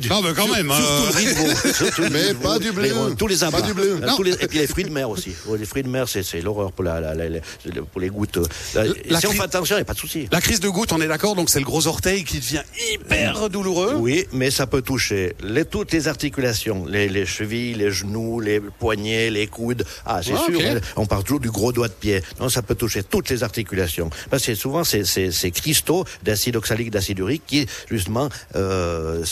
Non, 0.09 0.21
mais 0.21 0.33
quand 0.35 0.47
même, 0.47 0.69
euh, 0.69 2.09
Mais 2.11 2.33
pas 2.33 2.59
du 2.59 2.71
blé. 2.73 2.91
Euh, 2.91 3.13
Tous 3.17 3.27
les 3.27 3.37
Pas 3.37 3.47
abats. 3.47 3.59
Euh, 3.77 4.35
et 4.41 4.47
puis 4.47 4.57
les 4.59 4.67
fruits 4.67 4.83
de 4.83 4.89
mer 4.89 5.09
aussi. 5.09 5.33
Oh, 5.47 5.55
Les 5.55 5.65
fruits 5.65 5.83
de 5.83 5.87
mer, 5.87 6.07
c'est, 6.09 6.41
l'horreur 6.41 6.71
pour, 6.73 6.83
les 6.83 8.09
gouttes. 8.09 8.39
La 8.75 9.19
si 9.19 9.27
on 9.27 9.31
fait 9.31 9.41
attention, 9.41 9.75
il 9.75 9.79
n'y 9.79 9.83
a 9.83 9.85
pas 9.85 9.93
de 9.93 9.99
souci. 9.99 10.27
La 10.31 10.41
crise 10.41 10.59
de 10.59 10.67
goutte, 10.67 10.91
on 10.91 10.99
est 11.01 11.07
d'accord. 11.07 11.35
Donc 11.35 11.49
c'est 11.49 11.59
le 11.59 11.65
gros 11.65 11.87
orteil 11.87 12.23
qui 12.25 12.39
devient 12.39 12.63
hyper 12.93 13.49
douloureux. 13.49 13.95
Oui, 13.95 14.25
mais 14.33 14.51
ça 14.51 14.67
peut 14.67 14.81
toucher 14.81 15.35
toutes 15.71 15.91
les 15.93 16.07
articulations, 16.07 16.85
les, 16.85 17.07
les 17.07 17.25
chevilles, 17.25 17.75
les 17.75 17.91
genoux, 17.91 18.39
les 18.39 18.59
poignets, 18.59 19.29
les 19.29 19.47
coudes. 19.47 19.85
Ah, 20.05 20.21
c'est 20.23 20.33
Ah, 20.33 20.43
sûr, 20.45 20.59
ok. 20.59 20.81
on 20.97 21.05
parle 21.05 21.23
toujours 21.23 21.39
du 21.39 21.51
gros 21.51 21.71
doigt 21.71 21.87
de 21.87 21.93
pied. 21.93 22.21
Non, 22.39 22.49
ça 22.49 22.61
peut 22.61 22.75
toucher 22.75 23.03
toutes 23.03 23.29
les 23.29 23.43
articulations. 23.43 24.09
Parce 24.29 24.45
que 24.45 24.55
souvent, 24.55 24.83
c'est 24.83 25.05
c'est- 25.05 25.31
ces 25.31 25.51
cristaux 25.51 26.03
d'acide 26.23 26.55
oxalique, 26.57 26.91
d'acide 26.91 27.19
urique 27.19 27.43
qui, 27.47 27.65
justement, 27.89 28.29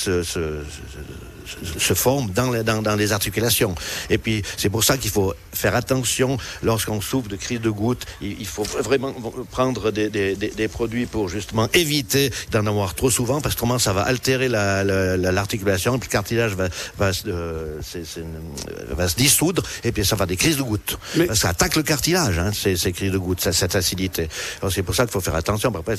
se, 0.06 0.24
se- 1.80 1.94
forment 1.94 2.30
dans 2.32 2.52
les, 2.52 2.64
dans, 2.64 2.82
dans 2.82 2.96
les 2.96 3.12
articulations. 3.12 3.76
Et 4.10 4.18
puis, 4.18 4.44
c'est 4.58 4.70
pour 4.70 4.84
ça 4.84 4.98
qu'il 4.98 5.12
faut 5.12 5.34
faire 5.54 5.76
attention 5.76 6.38
lorsqu'on 6.64 7.02
souffre 7.02 7.30
de 7.30 7.36
crise 7.36 7.62
de 7.62 7.70
gouttes. 7.70 8.06
Il, 8.22 8.40
il 8.40 8.46
faut 8.48 8.64
vraiment 8.64 9.14
prendre 9.52 9.92
des, 9.92 10.10
des, 10.10 10.68
produits 10.68 11.06
pour, 11.06 11.30
justement, 11.30 11.70
éviter 11.74 12.32
d'en 12.52 12.66
avoir 12.68 12.96
trop 12.96 13.10
souvent, 13.10 13.42
parce 13.42 13.56
que 13.56 13.60
autrement, 13.60 13.80
ça 13.80 13.94
va 13.94 14.02
altérer 14.02 14.50
la- 14.50 14.84
la- 14.84 15.16
la- 15.18 15.32
l'articulation, 15.32 15.98
puis 16.00 16.10
le 16.10 16.12
cartilage 16.12 16.54
va, 16.54 16.68
va, 16.98 17.14
se, 17.14 17.24
euh, 17.28 17.80
une- 18.18 18.96
va 18.96 19.08
se 19.08 19.16
dissoudre, 19.16 19.64
et 19.84 19.92
puis 19.92 20.06
ça 20.06 20.16
va 20.16 20.26
des 20.26 20.36
crises 20.36 20.58
de 20.58 20.64
gouttes. 20.64 20.98
Mais- 21.16 21.34
ça 21.34 21.50
attaque 21.50 21.76
le 21.76 21.84
cartilage, 21.84 22.38
hein, 22.38 22.52
ces, 22.54 22.76
ces 22.76 22.92
crises 22.92 23.12
de 23.12 23.18
gouttes, 23.18 23.42
ça- 23.42 23.54
cette 23.54 23.76
acidité. 23.76 24.28
C'est 24.70 24.84
pour 24.84 24.94
ça 24.94 25.04
qu'il 25.06 25.14
faut 25.14 25.22
faire 25.22 25.36
attention. 25.36 25.74
Après, 25.76 25.96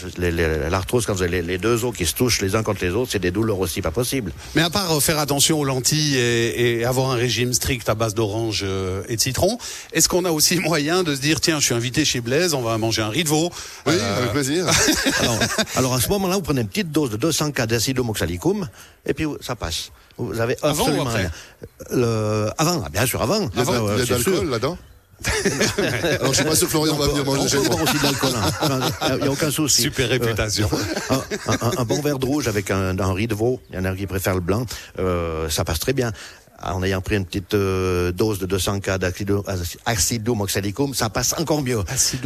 l'arthrose, 0.70 1.06
quand 1.06 1.14
vous 1.14 1.22
avez 1.22 1.40
les, 1.40 1.42
les 1.42 1.58
deux 1.58 1.84
os 1.84 1.94
qui 1.96 2.04
se 2.06 2.14
touchent 2.14 2.40
les 2.42 2.54
uns 2.54 2.62
contre 2.62 2.84
les 2.84 2.90
autres, 2.90 3.12
c'est 3.12 3.18
des 3.18 3.30
douleurs 3.30 3.58
aussi 3.58 3.80
pas 3.82 3.90
possibles. 3.90 4.32
Mais 4.54 4.62
à 4.62 4.70
part 4.70 4.92
euh, 4.92 5.00
faire 5.00 5.18
attention 5.18 5.35
aux 5.52 5.64
lentilles 5.64 6.16
et, 6.16 6.78
et 6.80 6.84
avoir 6.84 7.10
un 7.10 7.14
régime 7.16 7.52
strict 7.52 7.88
à 7.88 7.94
base 7.94 8.14
d'orange 8.14 8.62
euh, 8.64 9.02
et 9.08 9.16
de 9.16 9.20
citron, 9.20 9.58
est-ce 9.92 10.08
qu'on 10.08 10.24
a 10.24 10.30
aussi 10.30 10.56
moyen 10.60 11.02
de 11.02 11.14
se 11.14 11.20
dire 11.20 11.40
tiens, 11.40 11.60
je 11.60 11.64
suis 11.66 11.74
invité 11.74 12.04
chez 12.04 12.20
Blaise, 12.20 12.54
on 12.54 12.62
va 12.62 12.76
manger 12.78 13.02
un 13.02 13.08
riz 13.08 13.24
de 13.24 13.28
veau? 13.28 13.50
Oui, 13.86 13.94
Euh, 13.96 14.18
avec 14.18 14.32
plaisir. 14.32 14.66
Alors, 15.20 15.38
alors 15.76 15.94
à 15.94 16.00
ce 16.00 16.08
moment-là, 16.08 16.36
vous 16.36 16.42
prenez 16.42 16.60
une 16.62 16.68
petite 16.68 16.90
dose 16.92 17.10
de 17.10 17.16
200 17.16 17.52
cas 17.52 17.66
d'acidum 17.66 18.08
oxalicum, 18.10 18.68
et 19.06 19.14
puis 19.14 19.26
ça 19.40 19.54
passe. 19.56 19.90
Vous 20.18 20.40
avez 20.40 20.56
Avant 20.62 20.76
ou 20.76 20.80
absolument 20.80 21.06
après? 21.06 21.20
rien. 21.20 21.30
Le- 21.90 22.50
avant, 22.58 22.82
ah, 22.84 22.88
bien 22.88 23.04
sûr, 23.06 23.20
avant. 23.22 23.48
Il 23.52 23.58
y 23.58 23.62
a 23.62 23.64
de, 23.64 23.70
Ouais, 23.70 23.76
il 23.76 23.88
y 23.88 23.92
a 23.92 23.96
de 23.96 24.04
c'est 24.04 24.18
sûr. 24.22 24.30
l'alcool 24.32 24.50
là-dedans? 24.50 24.78
Alors, 26.20 26.32
je 26.32 26.36
suis 26.36 26.44
pas 26.44 26.54
sûr 26.54 26.66
que 26.66 26.70
Florian 26.72 26.96
va 26.96 27.08
venir 27.08 27.24
manger 27.24 27.48
chez 27.48 27.58
moi. 27.58 27.80
aussi 27.82 27.98
de 27.98 28.02
l'alcool. 28.02 28.30
hein. 28.36 28.90
Il 29.16 29.22
n'y 29.22 29.28
a 29.28 29.30
aucun 29.30 29.50
souci. 29.50 29.82
Super 29.82 30.08
réputation. 30.08 30.68
un, 31.10 31.52
un- 31.52 31.72
un 31.78 31.84
bon 31.84 32.00
verre 32.00 32.18
de 32.18 32.26
rouge 32.26 32.48
avec 32.48 32.70
un, 32.70 32.98
un 32.98 33.12
riz 33.12 33.26
de 33.26 33.34
veau, 33.34 33.60
il 33.70 33.76
y 33.76 33.78
en 33.78 33.84
a 33.84 33.94
qui 33.94 34.06
préfèrent 34.06 34.34
le 34.34 34.40
blanc, 34.40 34.66
euh, 34.98 35.48
ça 35.48 35.64
passe 35.64 35.78
très 35.78 35.92
bien. 35.92 36.12
en 36.62 36.82
ayant 36.82 37.00
pris 37.02 37.16
une 37.16 37.24
petite 37.26 37.52
euh, 37.54 38.12
dose 38.12 38.38
de 38.38 38.46
200 38.46 38.80
cas 38.80 38.98
d'acidomoxalicum, 38.98 40.94
ça 40.94 41.10
passe 41.10 41.34
encore 41.38 41.62
mieux. 41.62 41.82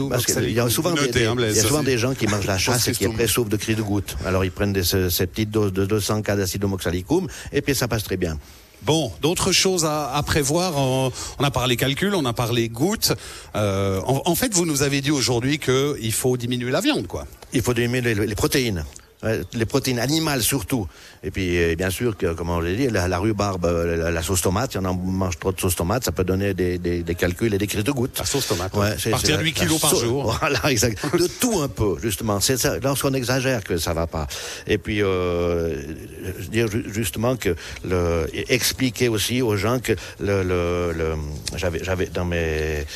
Parce 0.09 0.25
qu'il 0.27 0.51
y 0.53 0.61
a 0.61 0.69
souvent, 0.69 0.91
des, 0.93 1.27
hein, 1.27 1.35
il 1.39 1.57
y 1.57 1.59
a 1.59 1.63
souvent 1.63 1.83
des 1.83 1.99
gens 1.99 2.15
qui 2.15 2.27
mangent 2.27 2.47
la 2.47 2.59
chasse 2.59 2.87
et 2.89 2.93
qui 2.93 3.05
après 3.07 3.27
souffrent 3.27 3.51
de 3.51 3.57
cris 3.57 3.75
de 3.75 3.83
goutte. 3.83 4.17
Alors 4.25 4.45
ils 4.45 4.53
prennent 4.53 4.73
des, 4.73 4.85
ce- 4.85 5.11
ces 5.11 5.27
petites 5.27 5.51
doses 5.51 5.73
de 5.73 5.85
200 5.85 6.23
cas 6.23 6.37
d'acidomoxalicum 6.37 7.27
et 7.53 7.61
puis 7.63 7.75
ça 7.75 7.89
passe 7.89 8.05
très 8.05 8.17
bien. 8.17 8.39
Bon, 8.83 9.13
d'autres 9.21 9.53
choses 9.53 9.85
à, 9.85 10.13
à 10.15 10.23
prévoir. 10.23 10.77
On, 10.77 11.13
a 11.43 11.51
parlé 11.51 11.77
calcul, 11.77 12.15
on 12.15 12.25
a 12.25 12.33
parlé 12.33 12.69
gouttes. 12.69 13.13
Euh, 13.55 14.01
en, 14.07 14.23
en 14.25 14.35
fait, 14.35 14.55
vous 14.55 14.67
nous 14.67 14.83
avez 14.83 15.01
dit 15.01 15.11
aujourd'hui 15.11 15.59
qu'il 15.59 16.13
faut 16.13 16.37
diminuer 16.37 16.71
la 16.71 16.81
viande, 16.81 17.07
quoi. 17.07 17.27
Il 17.53 17.63
faut 17.63 17.75
diminuer 17.75 18.15
les 18.15 18.35
protéines. 18.35 18.85
Les 19.53 19.67
protéines 19.67 19.99
animales 19.99 20.43
surtout. 20.43 20.87
Et 21.23 21.31
puis, 21.31 21.59
euh, 21.59 21.75
bien 21.77 21.91
sûr, 21.91 22.17
que, 22.17 22.33
comme 22.33 22.49
on 22.49 22.59
l'a 22.61 22.73
dit, 22.73 22.89
la, 22.89 23.07
la 23.07 23.19
rhubarbe, 23.19 23.67
euh, 23.67 23.95
la, 24.05 24.11
la 24.11 24.23
sauce 24.23 24.41
tomate, 24.41 24.73
si 24.73 24.79
on 24.79 24.85
en 24.87 24.95
mange 24.95 25.39
trop 25.39 25.53
de 25.53 25.61
sauce 25.61 25.77
tomate, 25.77 26.03
ça 26.05 26.13
peut 26.13 26.25
donner 26.25 26.55
des, 26.55 26.79
des, 26.79 27.03
des 27.03 27.15
calculs 27.15 27.53
et 27.53 27.59
des 27.59 27.67
crises 27.67 27.85
de 27.85 27.93
gouttes. 27.93 28.19
La 28.19 28.25
sauce 28.25 28.47
tomate. 28.47 28.75
Ouais, 28.75 28.95
c'est- 28.99 29.11
Partir 29.11 29.37
de 29.37 29.43
8 29.43 29.59
la- 29.59 29.65
kilos 29.67 29.81
par 29.81 29.95
jour. 29.95 30.39
Voilà, 30.41 30.59
exact. 30.71 30.99
De 31.15 31.27
tout 31.41 31.61
un 31.61 31.69
peu, 31.69 31.97
justement. 32.03 32.41
C'est 32.41 32.57
ça, 32.57 32.79
lorsqu'on 32.79 33.13
exagère 33.13 33.63
que 33.63 33.77
ça 33.77 33.93
va 33.93 34.07
pas. 34.07 34.27
Et 34.67 34.79
puis, 34.79 35.03
euh, 35.03 35.77
je 36.39 36.43
veux 36.45 36.49
dire 36.51 36.71
ju- 36.71 36.85
justement 36.91 37.37
que 37.37 37.55
le, 37.85 38.27
expliquer 38.49 39.09
aussi 39.09 39.43
aux 39.43 39.57
gens 39.59 39.81
que 39.81 39.93
le, 40.19 40.43
le, 40.43 40.93
le- 40.97 41.15
j'avais, 41.57 41.85
j'avais 41.85 42.07
dans 42.07 42.25
mes, 42.25 42.87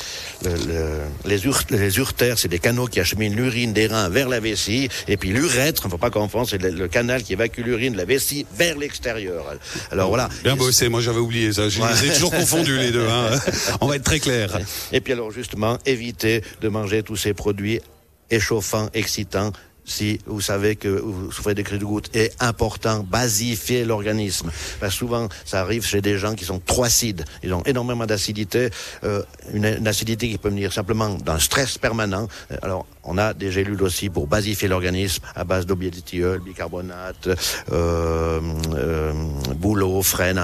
le, 0.43 0.49
le- 0.49 1.01
les, 1.25 1.45
ur- 1.45 1.61
les 1.69 1.97
urtères, 1.97 2.39
c'est 2.39 2.47
des 2.47 2.57
canaux 2.59 2.87
qui 2.87 2.99
acheminent 2.99 3.35
l'urine 3.35 3.73
des 3.73 3.85
reins 3.85 4.09
vers 4.09 4.27
la 4.27 4.39
vessie, 4.39 4.89
et 5.07 5.17
puis 5.17 5.29
l'urètre, 5.29 5.83
il 5.83 5.87
ne 5.87 5.91
faut 5.91 5.97
pas 5.99 6.09
c'est 6.47 6.61
le, 6.61 6.87
canal 6.87 7.23
qui 7.23 7.33
évacue 7.33 7.61
l'urine 7.61 7.93
de 7.93 7.97
la 7.97 8.05
vessie 8.05 8.45
vers 8.55 8.77
l'extérieur. 8.77 9.45
Alors 9.91 10.09
voilà. 10.09 10.29
Bien 10.43 10.55
bossé, 10.55 10.89
moi 10.89 11.01
j'avais 11.01 11.19
oublié 11.19 11.51
ça. 11.51 11.67
Je 11.69 11.81
les 11.81 12.09
ai 12.09 12.13
toujours 12.13 12.31
confondus 12.31 12.77
les 12.77 12.91
deux. 12.91 13.07
Hein. 13.07 13.37
On 13.81 13.87
va 13.87 13.97
être 13.97 14.03
très 14.03 14.19
clair. 14.19 14.57
Et 14.91 15.01
puis 15.01 15.13
alors 15.13 15.31
justement, 15.31 15.77
évitez 15.85 16.41
de 16.61 16.69
manger 16.69 17.03
tous 17.03 17.17
ces 17.17 17.33
produits 17.33 17.81
échauffants, 18.29 18.89
excitants. 18.93 19.51
Si 19.87 20.19
vous 20.25 20.41
savez 20.41 20.75
que 20.75 20.87
vous 20.87 21.31
souffrez 21.31 21.53
des 21.53 21.61
cris 21.61 21.77
de 21.77 21.85
goutte, 21.85 22.09
est 22.15 22.33
important, 22.41 23.03
basifier 23.03 23.85
l'organisme. 23.85 24.51
Parce 24.79 24.93
que 24.93 24.97
souvent, 24.97 25.29
ça 25.45 25.61
arrive 25.61 25.85
chez 25.85 26.01
des 26.01 26.17
gens 26.17 26.33
qui 26.33 26.43
sont 26.43 26.59
trop 26.59 26.85
acides. 26.85 27.23
Ils 27.43 27.53
ont 27.53 27.61
énormément 27.65 28.07
d'acidité, 28.07 28.69
euh, 29.03 29.21
une, 29.53 29.65
une 29.65 29.87
acidité 29.87 30.27
qui 30.27 30.39
peut 30.39 30.49
venir 30.49 30.73
simplement 30.73 31.09
d'un 31.09 31.37
stress 31.37 31.77
permanent. 31.77 32.27
Euh, 32.51 32.57
Alors, 32.63 32.87
on 33.05 33.17
a 33.17 33.33
des 33.33 33.51
gélules 33.51 33.81
aussi 33.83 34.09
pour 34.09 34.27
basifier 34.27 34.67
l'organisme 34.67 35.23
à 35.35 35.43
base 35.43 35.65
d'obiéthiol, 35.65 36.39
bicarbonate, 36.39 37.29
euh, 37.71 38.39
euh, 38.73 39.13
bouleau, 39.55 40.01
frêne. 40.01 40.41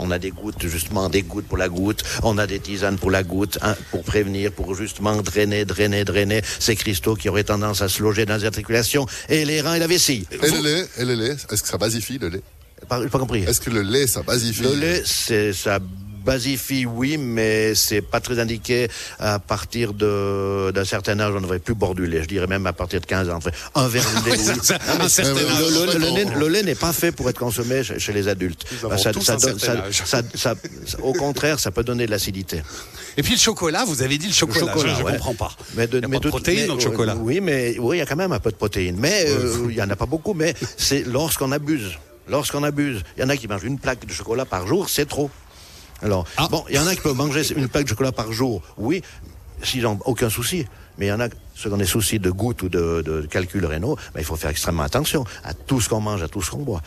On 0.00 0.10
a 0.10 0.18
des 0.18 0.30
gouttes, 0.30 0.66
justement, 0.66 1.08
des 1.08 1.22
gouttes 1.22 1.46
pour 1.46 1.58
la 1.58 1.68
goutte. 1.68 2.02
On 2.22 2.38
a 2.38 2.46
des 2.46 2.60
tisanes 2.60 2.98
pour 2.98 3.10
la 3.10 3.22
goutte, 3.22 3.58
hein, 3.62 3.74
pour 3.90 4.04
prévenir, 4.04 4.52
pour 4.52 4.74
justement 4.74 5.16
drainer, 5.22 5.64
drainer, 5.64 6.04
drainer 6.04 6.42
ces 6.58 6.76
cristaux 6.76 7.14
qui 7.14 7.28
auraient 7.28 7.44
tendance 7.44 7.82
à 7.82 7.88
se 7.88 8.02
loger 8.02 8.26
dans 8.26 8.36
les 8.36 8.44
articulations 8.44 9.06
et 9.28 9.44
les 9.44 9.60
reins 9.60 9.74
et 9.74 9.78
la 9.80 9.86
vessie. 9.86 10.26
Et 10.30 10.50
le 10.50 10.62
lait, 10.62 10.86
et 10.98 11.04
le 11.04 11.14
lait, 11.14 11.36
est-ce 11.50 11.62
que 11.62 11.68
ça 11.68 11.78
basifie 11.78 12.18
le 12.18 12.28
lait? 12.28 12.42
Pas, 12.88 13.00
pas 13.08 13.18
compris. 13.18 13.42
Est-ce 13.42 13.60
que 13.60 13.70
le 13.70 13.82
lait, 13.82 14.06
ça 14.06 14.22
basifie? 14.22 14.62
Le 14.62 14.74
lait, 14.74 15.02
c'est 15.04 15.52
ça 15.52 15.80
basifie, 16.32 16.84
oui, 16.84 17.16
mais 17.16 17.74
c'est 17.74 18.02
pas 18.02 18.20
très 18.20 18.38
indiqué 18.38 18.88
à 19.18 19.38
partir 19.38 19.94
de 19.94 20.70
d'un 20.74 20.84
certain 20.84 21.18
âge. 21.20 21.32
On 21.32 21.36
ne 21.36 21.46
devrait 21.48 21.58
plus 21.58 21.74
boire 21.74 21.94
du 21.94 22.06
lait. 22.06 22.22
Je 22.22 22.28
dirais 22.28 22.46
même 22.46 22.66
à 22.66 22.74
partir 22.74 23.00
de 23.00 23.06
15 23.06 23.30
ans. 23.30 23.38
Un 23.74 23.88
verre 23.88 24.04
de 24.26 24.30
lait. 24.30 26.24
Le, 26.36 26.48
lait, 26.48 26.62
n'est 26.62 26.74
pas 26.74 26.92
fait 26.92 27.12
pour 27.12 27.28
être 27.30 27.38
consommé 27.38 27.82
chez, 27.82 27.98
chez 27.98 28.12
les 28.12 28.28
adultes. 28.28 28.64
Ça, 28.80 28.98
ça 28.98 29.12
donne- 29.36 29.58
ça- 29.58 30.22
ça- 30.34 30.54
au 31.02 31.12
contraire, 31.14 31.58
ça 31.58 31.70
peut 31.70 31.82
donner 31.84 32.04
de 32.06 32.10
l'acidité. 32.10 32.62
Et 33.16 33.22
puis 33.22 33.32
le 33.34 33.38
chocolat, 33.38 33.84
vous 33.86 34.02
avez 34.02 34.18
dit 34.18 34.26
le 34.28 34.32
chocolat. 34.34 34.60
chocolat, 34.60 34.94
je 34.94 35.00
ne 35.00 35.04
ouais. 35.06 35.12
comprends 35.12 35.34
pas. 35.34 35.52
Mais 35.76 35.86
de, 35.86 35.98
Il 35.98 36.02
y 36.02 36.04
a 36.04 36.08
mais 36.08 36.16
pas 36.16 36.18
de 36.18 36.22
tout- 36.24 36.28
protéines 36.30 36.60
mais, 36.62 36.66
dans 36.66 36.74
le 36.74 36.80
euh, 36.80 36.84
chocolat. 36.84 37.16
Oui, 37.16 37.40
mais 37.40 37.76
oui, 37.78 37.96
il 37.96 38.00
y 38.00 38.02
a 38.02 38.06
quand 38.06 38.16
même 38.16 38.32
un 38.32 38.38
peu 38.40 38.50
de 38.50 38.56
protéines. 38.56 38.96
Mais 38.98 39.24
euh, 39.28 39.66
il 39.70 39.76
y 39.76 39.82
en 39.82 39.88
a 39.90 39.96
pas 39.96 40.06
beaucoup. 40.06 40.34
Mais 40.34 40.54
c'est 40.76 41.04
lorsqu'on 41.06 41.52
abuse. 41.52 41.92
Lorsqu'on 42.28 42.62
abuse, 42.62 43.02
il 43.16 43.22
y 43.22 43.24
en 43.24 43.30
a 43.30 43.36
qui 43.38 43.48
mangent 43.48 43.64
une 43.64 43.78
plaque 43.78 44.04
de 44.06 44.12
chocolat 44.12 44.44
par 44.44 44.66
jour, 44.66 44.90
c'est 44.90 45.08
trop. 45.08 45.30
Alors, 46.02 46.26
Ah. 46.36 46.48
bon, 46.50 46.64
il 46.68 46.76
y 46.76 46.78
en 46.78 46.86
a 46.86 46.94
qui 46.94 47.00
peuvent 47.00 47.14
manger 47.16 47.42
une 47.54 47.68
plaque 47.68 47.84
de 47.84 47.88
chocolat 47.88 48.12
par 48.12 48.32
jour, 48.32 48.62
oui, 48.76 49.02
s'ils 49.62 49.82
n'ont 49.82 49.98
aucun 50.04 50.30
souci. 50.30 50.66
Mais 50.98 51.06
il 51.06 51.08
y 51.10 51.12
en 51.12 51.20
a, 51.20 51.28
ceux 51.54 51.68
qui 51.68 51.74
ont 51.74 51.78
des 51.78 51.84
soucis 51.86 52.18
de 52.18 52.30
goutte 52.30 52.62
ou 52.62 52.68
de, 52.68 53.02
de 53.06 53.22
calculs 53.30 53.64
rénaux, 53.64 53.96
ben, 54.14 54.20
il 54.20 54.24
faut 54.24 54.34
faire 54.34 54.50
extrêmement 54.50 54.82
attention 54.82 55.24
à 55.44 55.54
tout 55.54 55.80
ce 55.80 55.88
qu'on 55.88 56.00
mange, 56.00 56.22
à 56.24 56.28
tout 56.28 56.42
ce 56.42 56.50
qu'on 56.50 56.58
boit. 56.58 56.82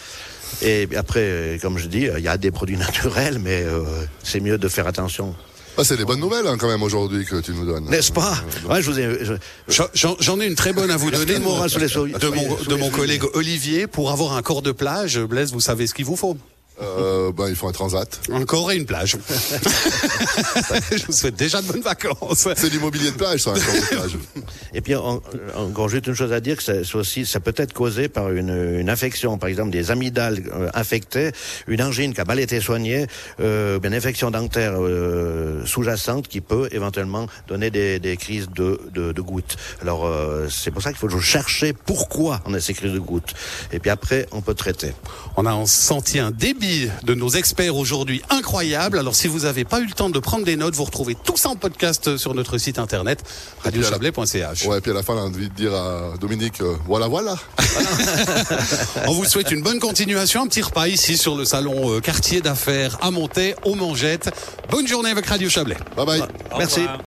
Et 0.62 0.88
après, 0.98 1.22
euh, 1.22 1.58
comme 1.60 1.78
je 1.78 1.88
dis, 1.88 2.08
il 2.18 2.24
y 2.24 2.28
a 2.28 2.38
des 2.38 2.52
produits 2.52 2.76
naturels, 2.78 3.40
mais 3.40 3.64
euh, 3.64 3.84
c'est 4.24 4.42
mieux 4.42 4.58
de 4.58 4.68
faire 4.68 4.86
attention. 4.88 5.34
Ah, 5.78 5.86
c'est 5.86 5.96
des 5.96 6.04
bonnes 6.04 6.20
nouvelles 6.20 6.46
hein, 6.46 6.58
quand 6.60 6.68
même 6.68 6.84
aujourd'hui 6.84 7.24
que 7.26 7.38
tu 7.40 7.54
nous 7.54 7.66
donnes. 7.66 7.86
N'est-ce 7.90 8.12
pas? 8.12 8.34
Ouais, 8.70 8.82
je 8.82 8.92
vous 8.92 9.00
ai, 9.00 9.24
je- 9.24 9.34
J'en- 9.70 9.88
J'en 9.94 10.18
j'en 10.20 10.40
ai 10.42 10.46
une 10.46 10.56
très 10.56 10.74
bonne 10.74 10.92
à 10.92 10.98
vous 10.98 11.10
donner 11.12 11.36
de 11.36 11.40
mon, 11.40 11.64
de 11.66 12.76
mon 12.76 12.90
collègue 12.90 13.24
Olivier 13.34 13.88
pour 13.88 14.12
avoir 14.12 14.34
un 14.34 14.42
corps 14.42 14.62
de 14.62 14.74
plage. 14.74 15.18
Blaise, 15.20 15.54
vous 15.54 15.62
savez 15.62 15.88
ce 15.88 15.94
qu'il 15.94 16.04
vous 16.04 16.18
faut 16.18 16.36
Euh, 16.82 17.32
ben, 17.32 17.48
il 17.50 17.56
faut 17.56 17.68
un 17.68 17.72
transat. 17.72 18.20
Un 18.32 18.44
corps 18.46 18.72
et 18.72 18.76
une 18.78 18.86
plage. 18.86 19.18
Je 20.92 21.06
vous 21.06 21.12
souhaite 21.12 21.36
déjà 21.36 21.62
de 21.62 21.68
bonnes 21.68 21.82
vacances. 21.82 22.48
C'est 22.56 22.70
du 22.70 22.80
mobilier 22.80 23.12
de 23.12 23.16
plage, 23.18 23.42
ça, 23.42 23.52
un 23.52 23.54
de 23.54 23.88
plage. 23.96 24.18
Et 24.74 24.82
puis, 24.82 24.96
on- 24.96 25.22
on- 25.56 25.68
encore 25.70 25.90
juste 25.90 26.08
une 26.08 26.14
chose 26.16 26.34
à 26.34 26.40
dire, 26.40 26.58
que 26.58 26.64
ça, 26.64 26.84
ça 26.84 26.98
aussi, 26.98 27.26
ça 27.26 27.40
peut 27.40 27.54
être 27.58 27.74
causé 27.74 28.08
par 28.08 28.32
une, 28.32 28.78
une 28.80 28.90
infection, 28.90 29.38
par 29.38 29.50
exemple 29.50 29.70
des 29.72 29.92
amygdales 29.92 30.42
euh, 30.54 30.70
infectées, 30.74 31.32
une 31.68 31.82
angine 31.82 32.14
qui 32.14 32.22
a 32.22 32.26
mal 32.26 32.40
été 32.40 32.60
soignée, 32.62 33.06
euh, 33.40 33.80
une 33.84 33.94
infection 33.94 34.32
dentaire 34.32 34.74
euh, 34.78 35.66
sous-jacente 35.66 36.28
qui 36.28 36.42
peut 36.42 36.68
éventuellement 36.72 37.28
donner 37.48 37.70
des, 37.70 38.00
des 38.00 38.18
crises 38.18 38.50
de, 38.56 38.80
de, 38.94 39.12
de 39.12 39.22
gouttes. 39.22 39.58
Alors, 39.82 40.06
euh, 40.06 40.48
c'est 40.50 40.72
pour 40.72 40.82
ça 40.82 40.90
qu'il 40.92 41.00
faut 41.00 41.10
chercher 41.20 41.74
pourquoi 41.74 42.42
on 42.46 42.54
a 42.54 42.60
ces 42.60 42.74
crises 42.74 42.94
de 42.94 43.00
gouttes. 43.00 43.34
Et 43.72 43.80
puis 43.80 43.90
après, 43.90 44.26
on 44.32 44.42
peut 44.42 44.54
traiter. 44.56 44.94
On 45.38 45.46
a 45.46 45.66
senti 45.66 46.20
un 46.20 46.32
débit 46.32 46.71
de 47.04 47.14
nos 47.14 47.30
experts 47.30 47.76
aujourd'hui 47.76 48.22
incroyable. 48.30 49.00
Alors 49.00 49.16
si 49.16 49.28
vous 49.28 49.40
n'avez 49.40 49.66
pas 49.66 49.80
eu 49.80 49.86
le 49.86 49.94
temps 49.94 50.10
de 50.10 50.20
prendre 50.20 50.46
des 50.46 50.56
notes, 50.56 50.76
vous 50.76 50.84
retrouvez 50.84 51.16
tout 51.16 51.38
ça 51.38 51.50
en 51.50 51.56
podcast 51.56 52.18
sur 52.18 52.34
notre 52.34 52.58
site 52.58 52.80
internet 52.80 53.24
radiochablais.ch. 53.64 54.66
Ouais, 54.66 54.82
puis 54.82 54.92
à 54.92 54.94
la 54.94 55.04
fin, 55.04 55.14
on 55.14 55.18
a 55.18 55.22
envie 55.22 55.50
de 55.50 55.54
dire 55.54 55.74
à 55.74 56.14
Dominique, 56.20 56.62
euh, 56.62 56.76
voilà, 56.86 57.08
voilà. 57.08 57.36
On 59.08 59.14
vous 59.14 59.26
souhaite 59.26 59.52
une 59.52 59.62
bonne 59.62 59.80
continuation, 59.80 60.44
un 60.44 60.48
petit 60.48 60.62
repas 60.62 60.88
ici 60.88 61.18
sur 61.18 61.36
le 61.36 61.46
salon 61.46 61.92
euh, 61.92 62.00
quartier 62.00 62.42
d'affaires 62.42 62.98
à 63.02 63.12
Montaix, 63.12 63.56
aux 63.64 63.76
Mangettes. 63.76 64.30
Bonne 64.70 64.88
journée 64.88 65.10
avec 65.10 65.26
Radio 65.26 65.50
Chablais. 65.50 65.78
Bye 65.96 66.06
bye. 66.06 66.24
Merci. 66.58 66.82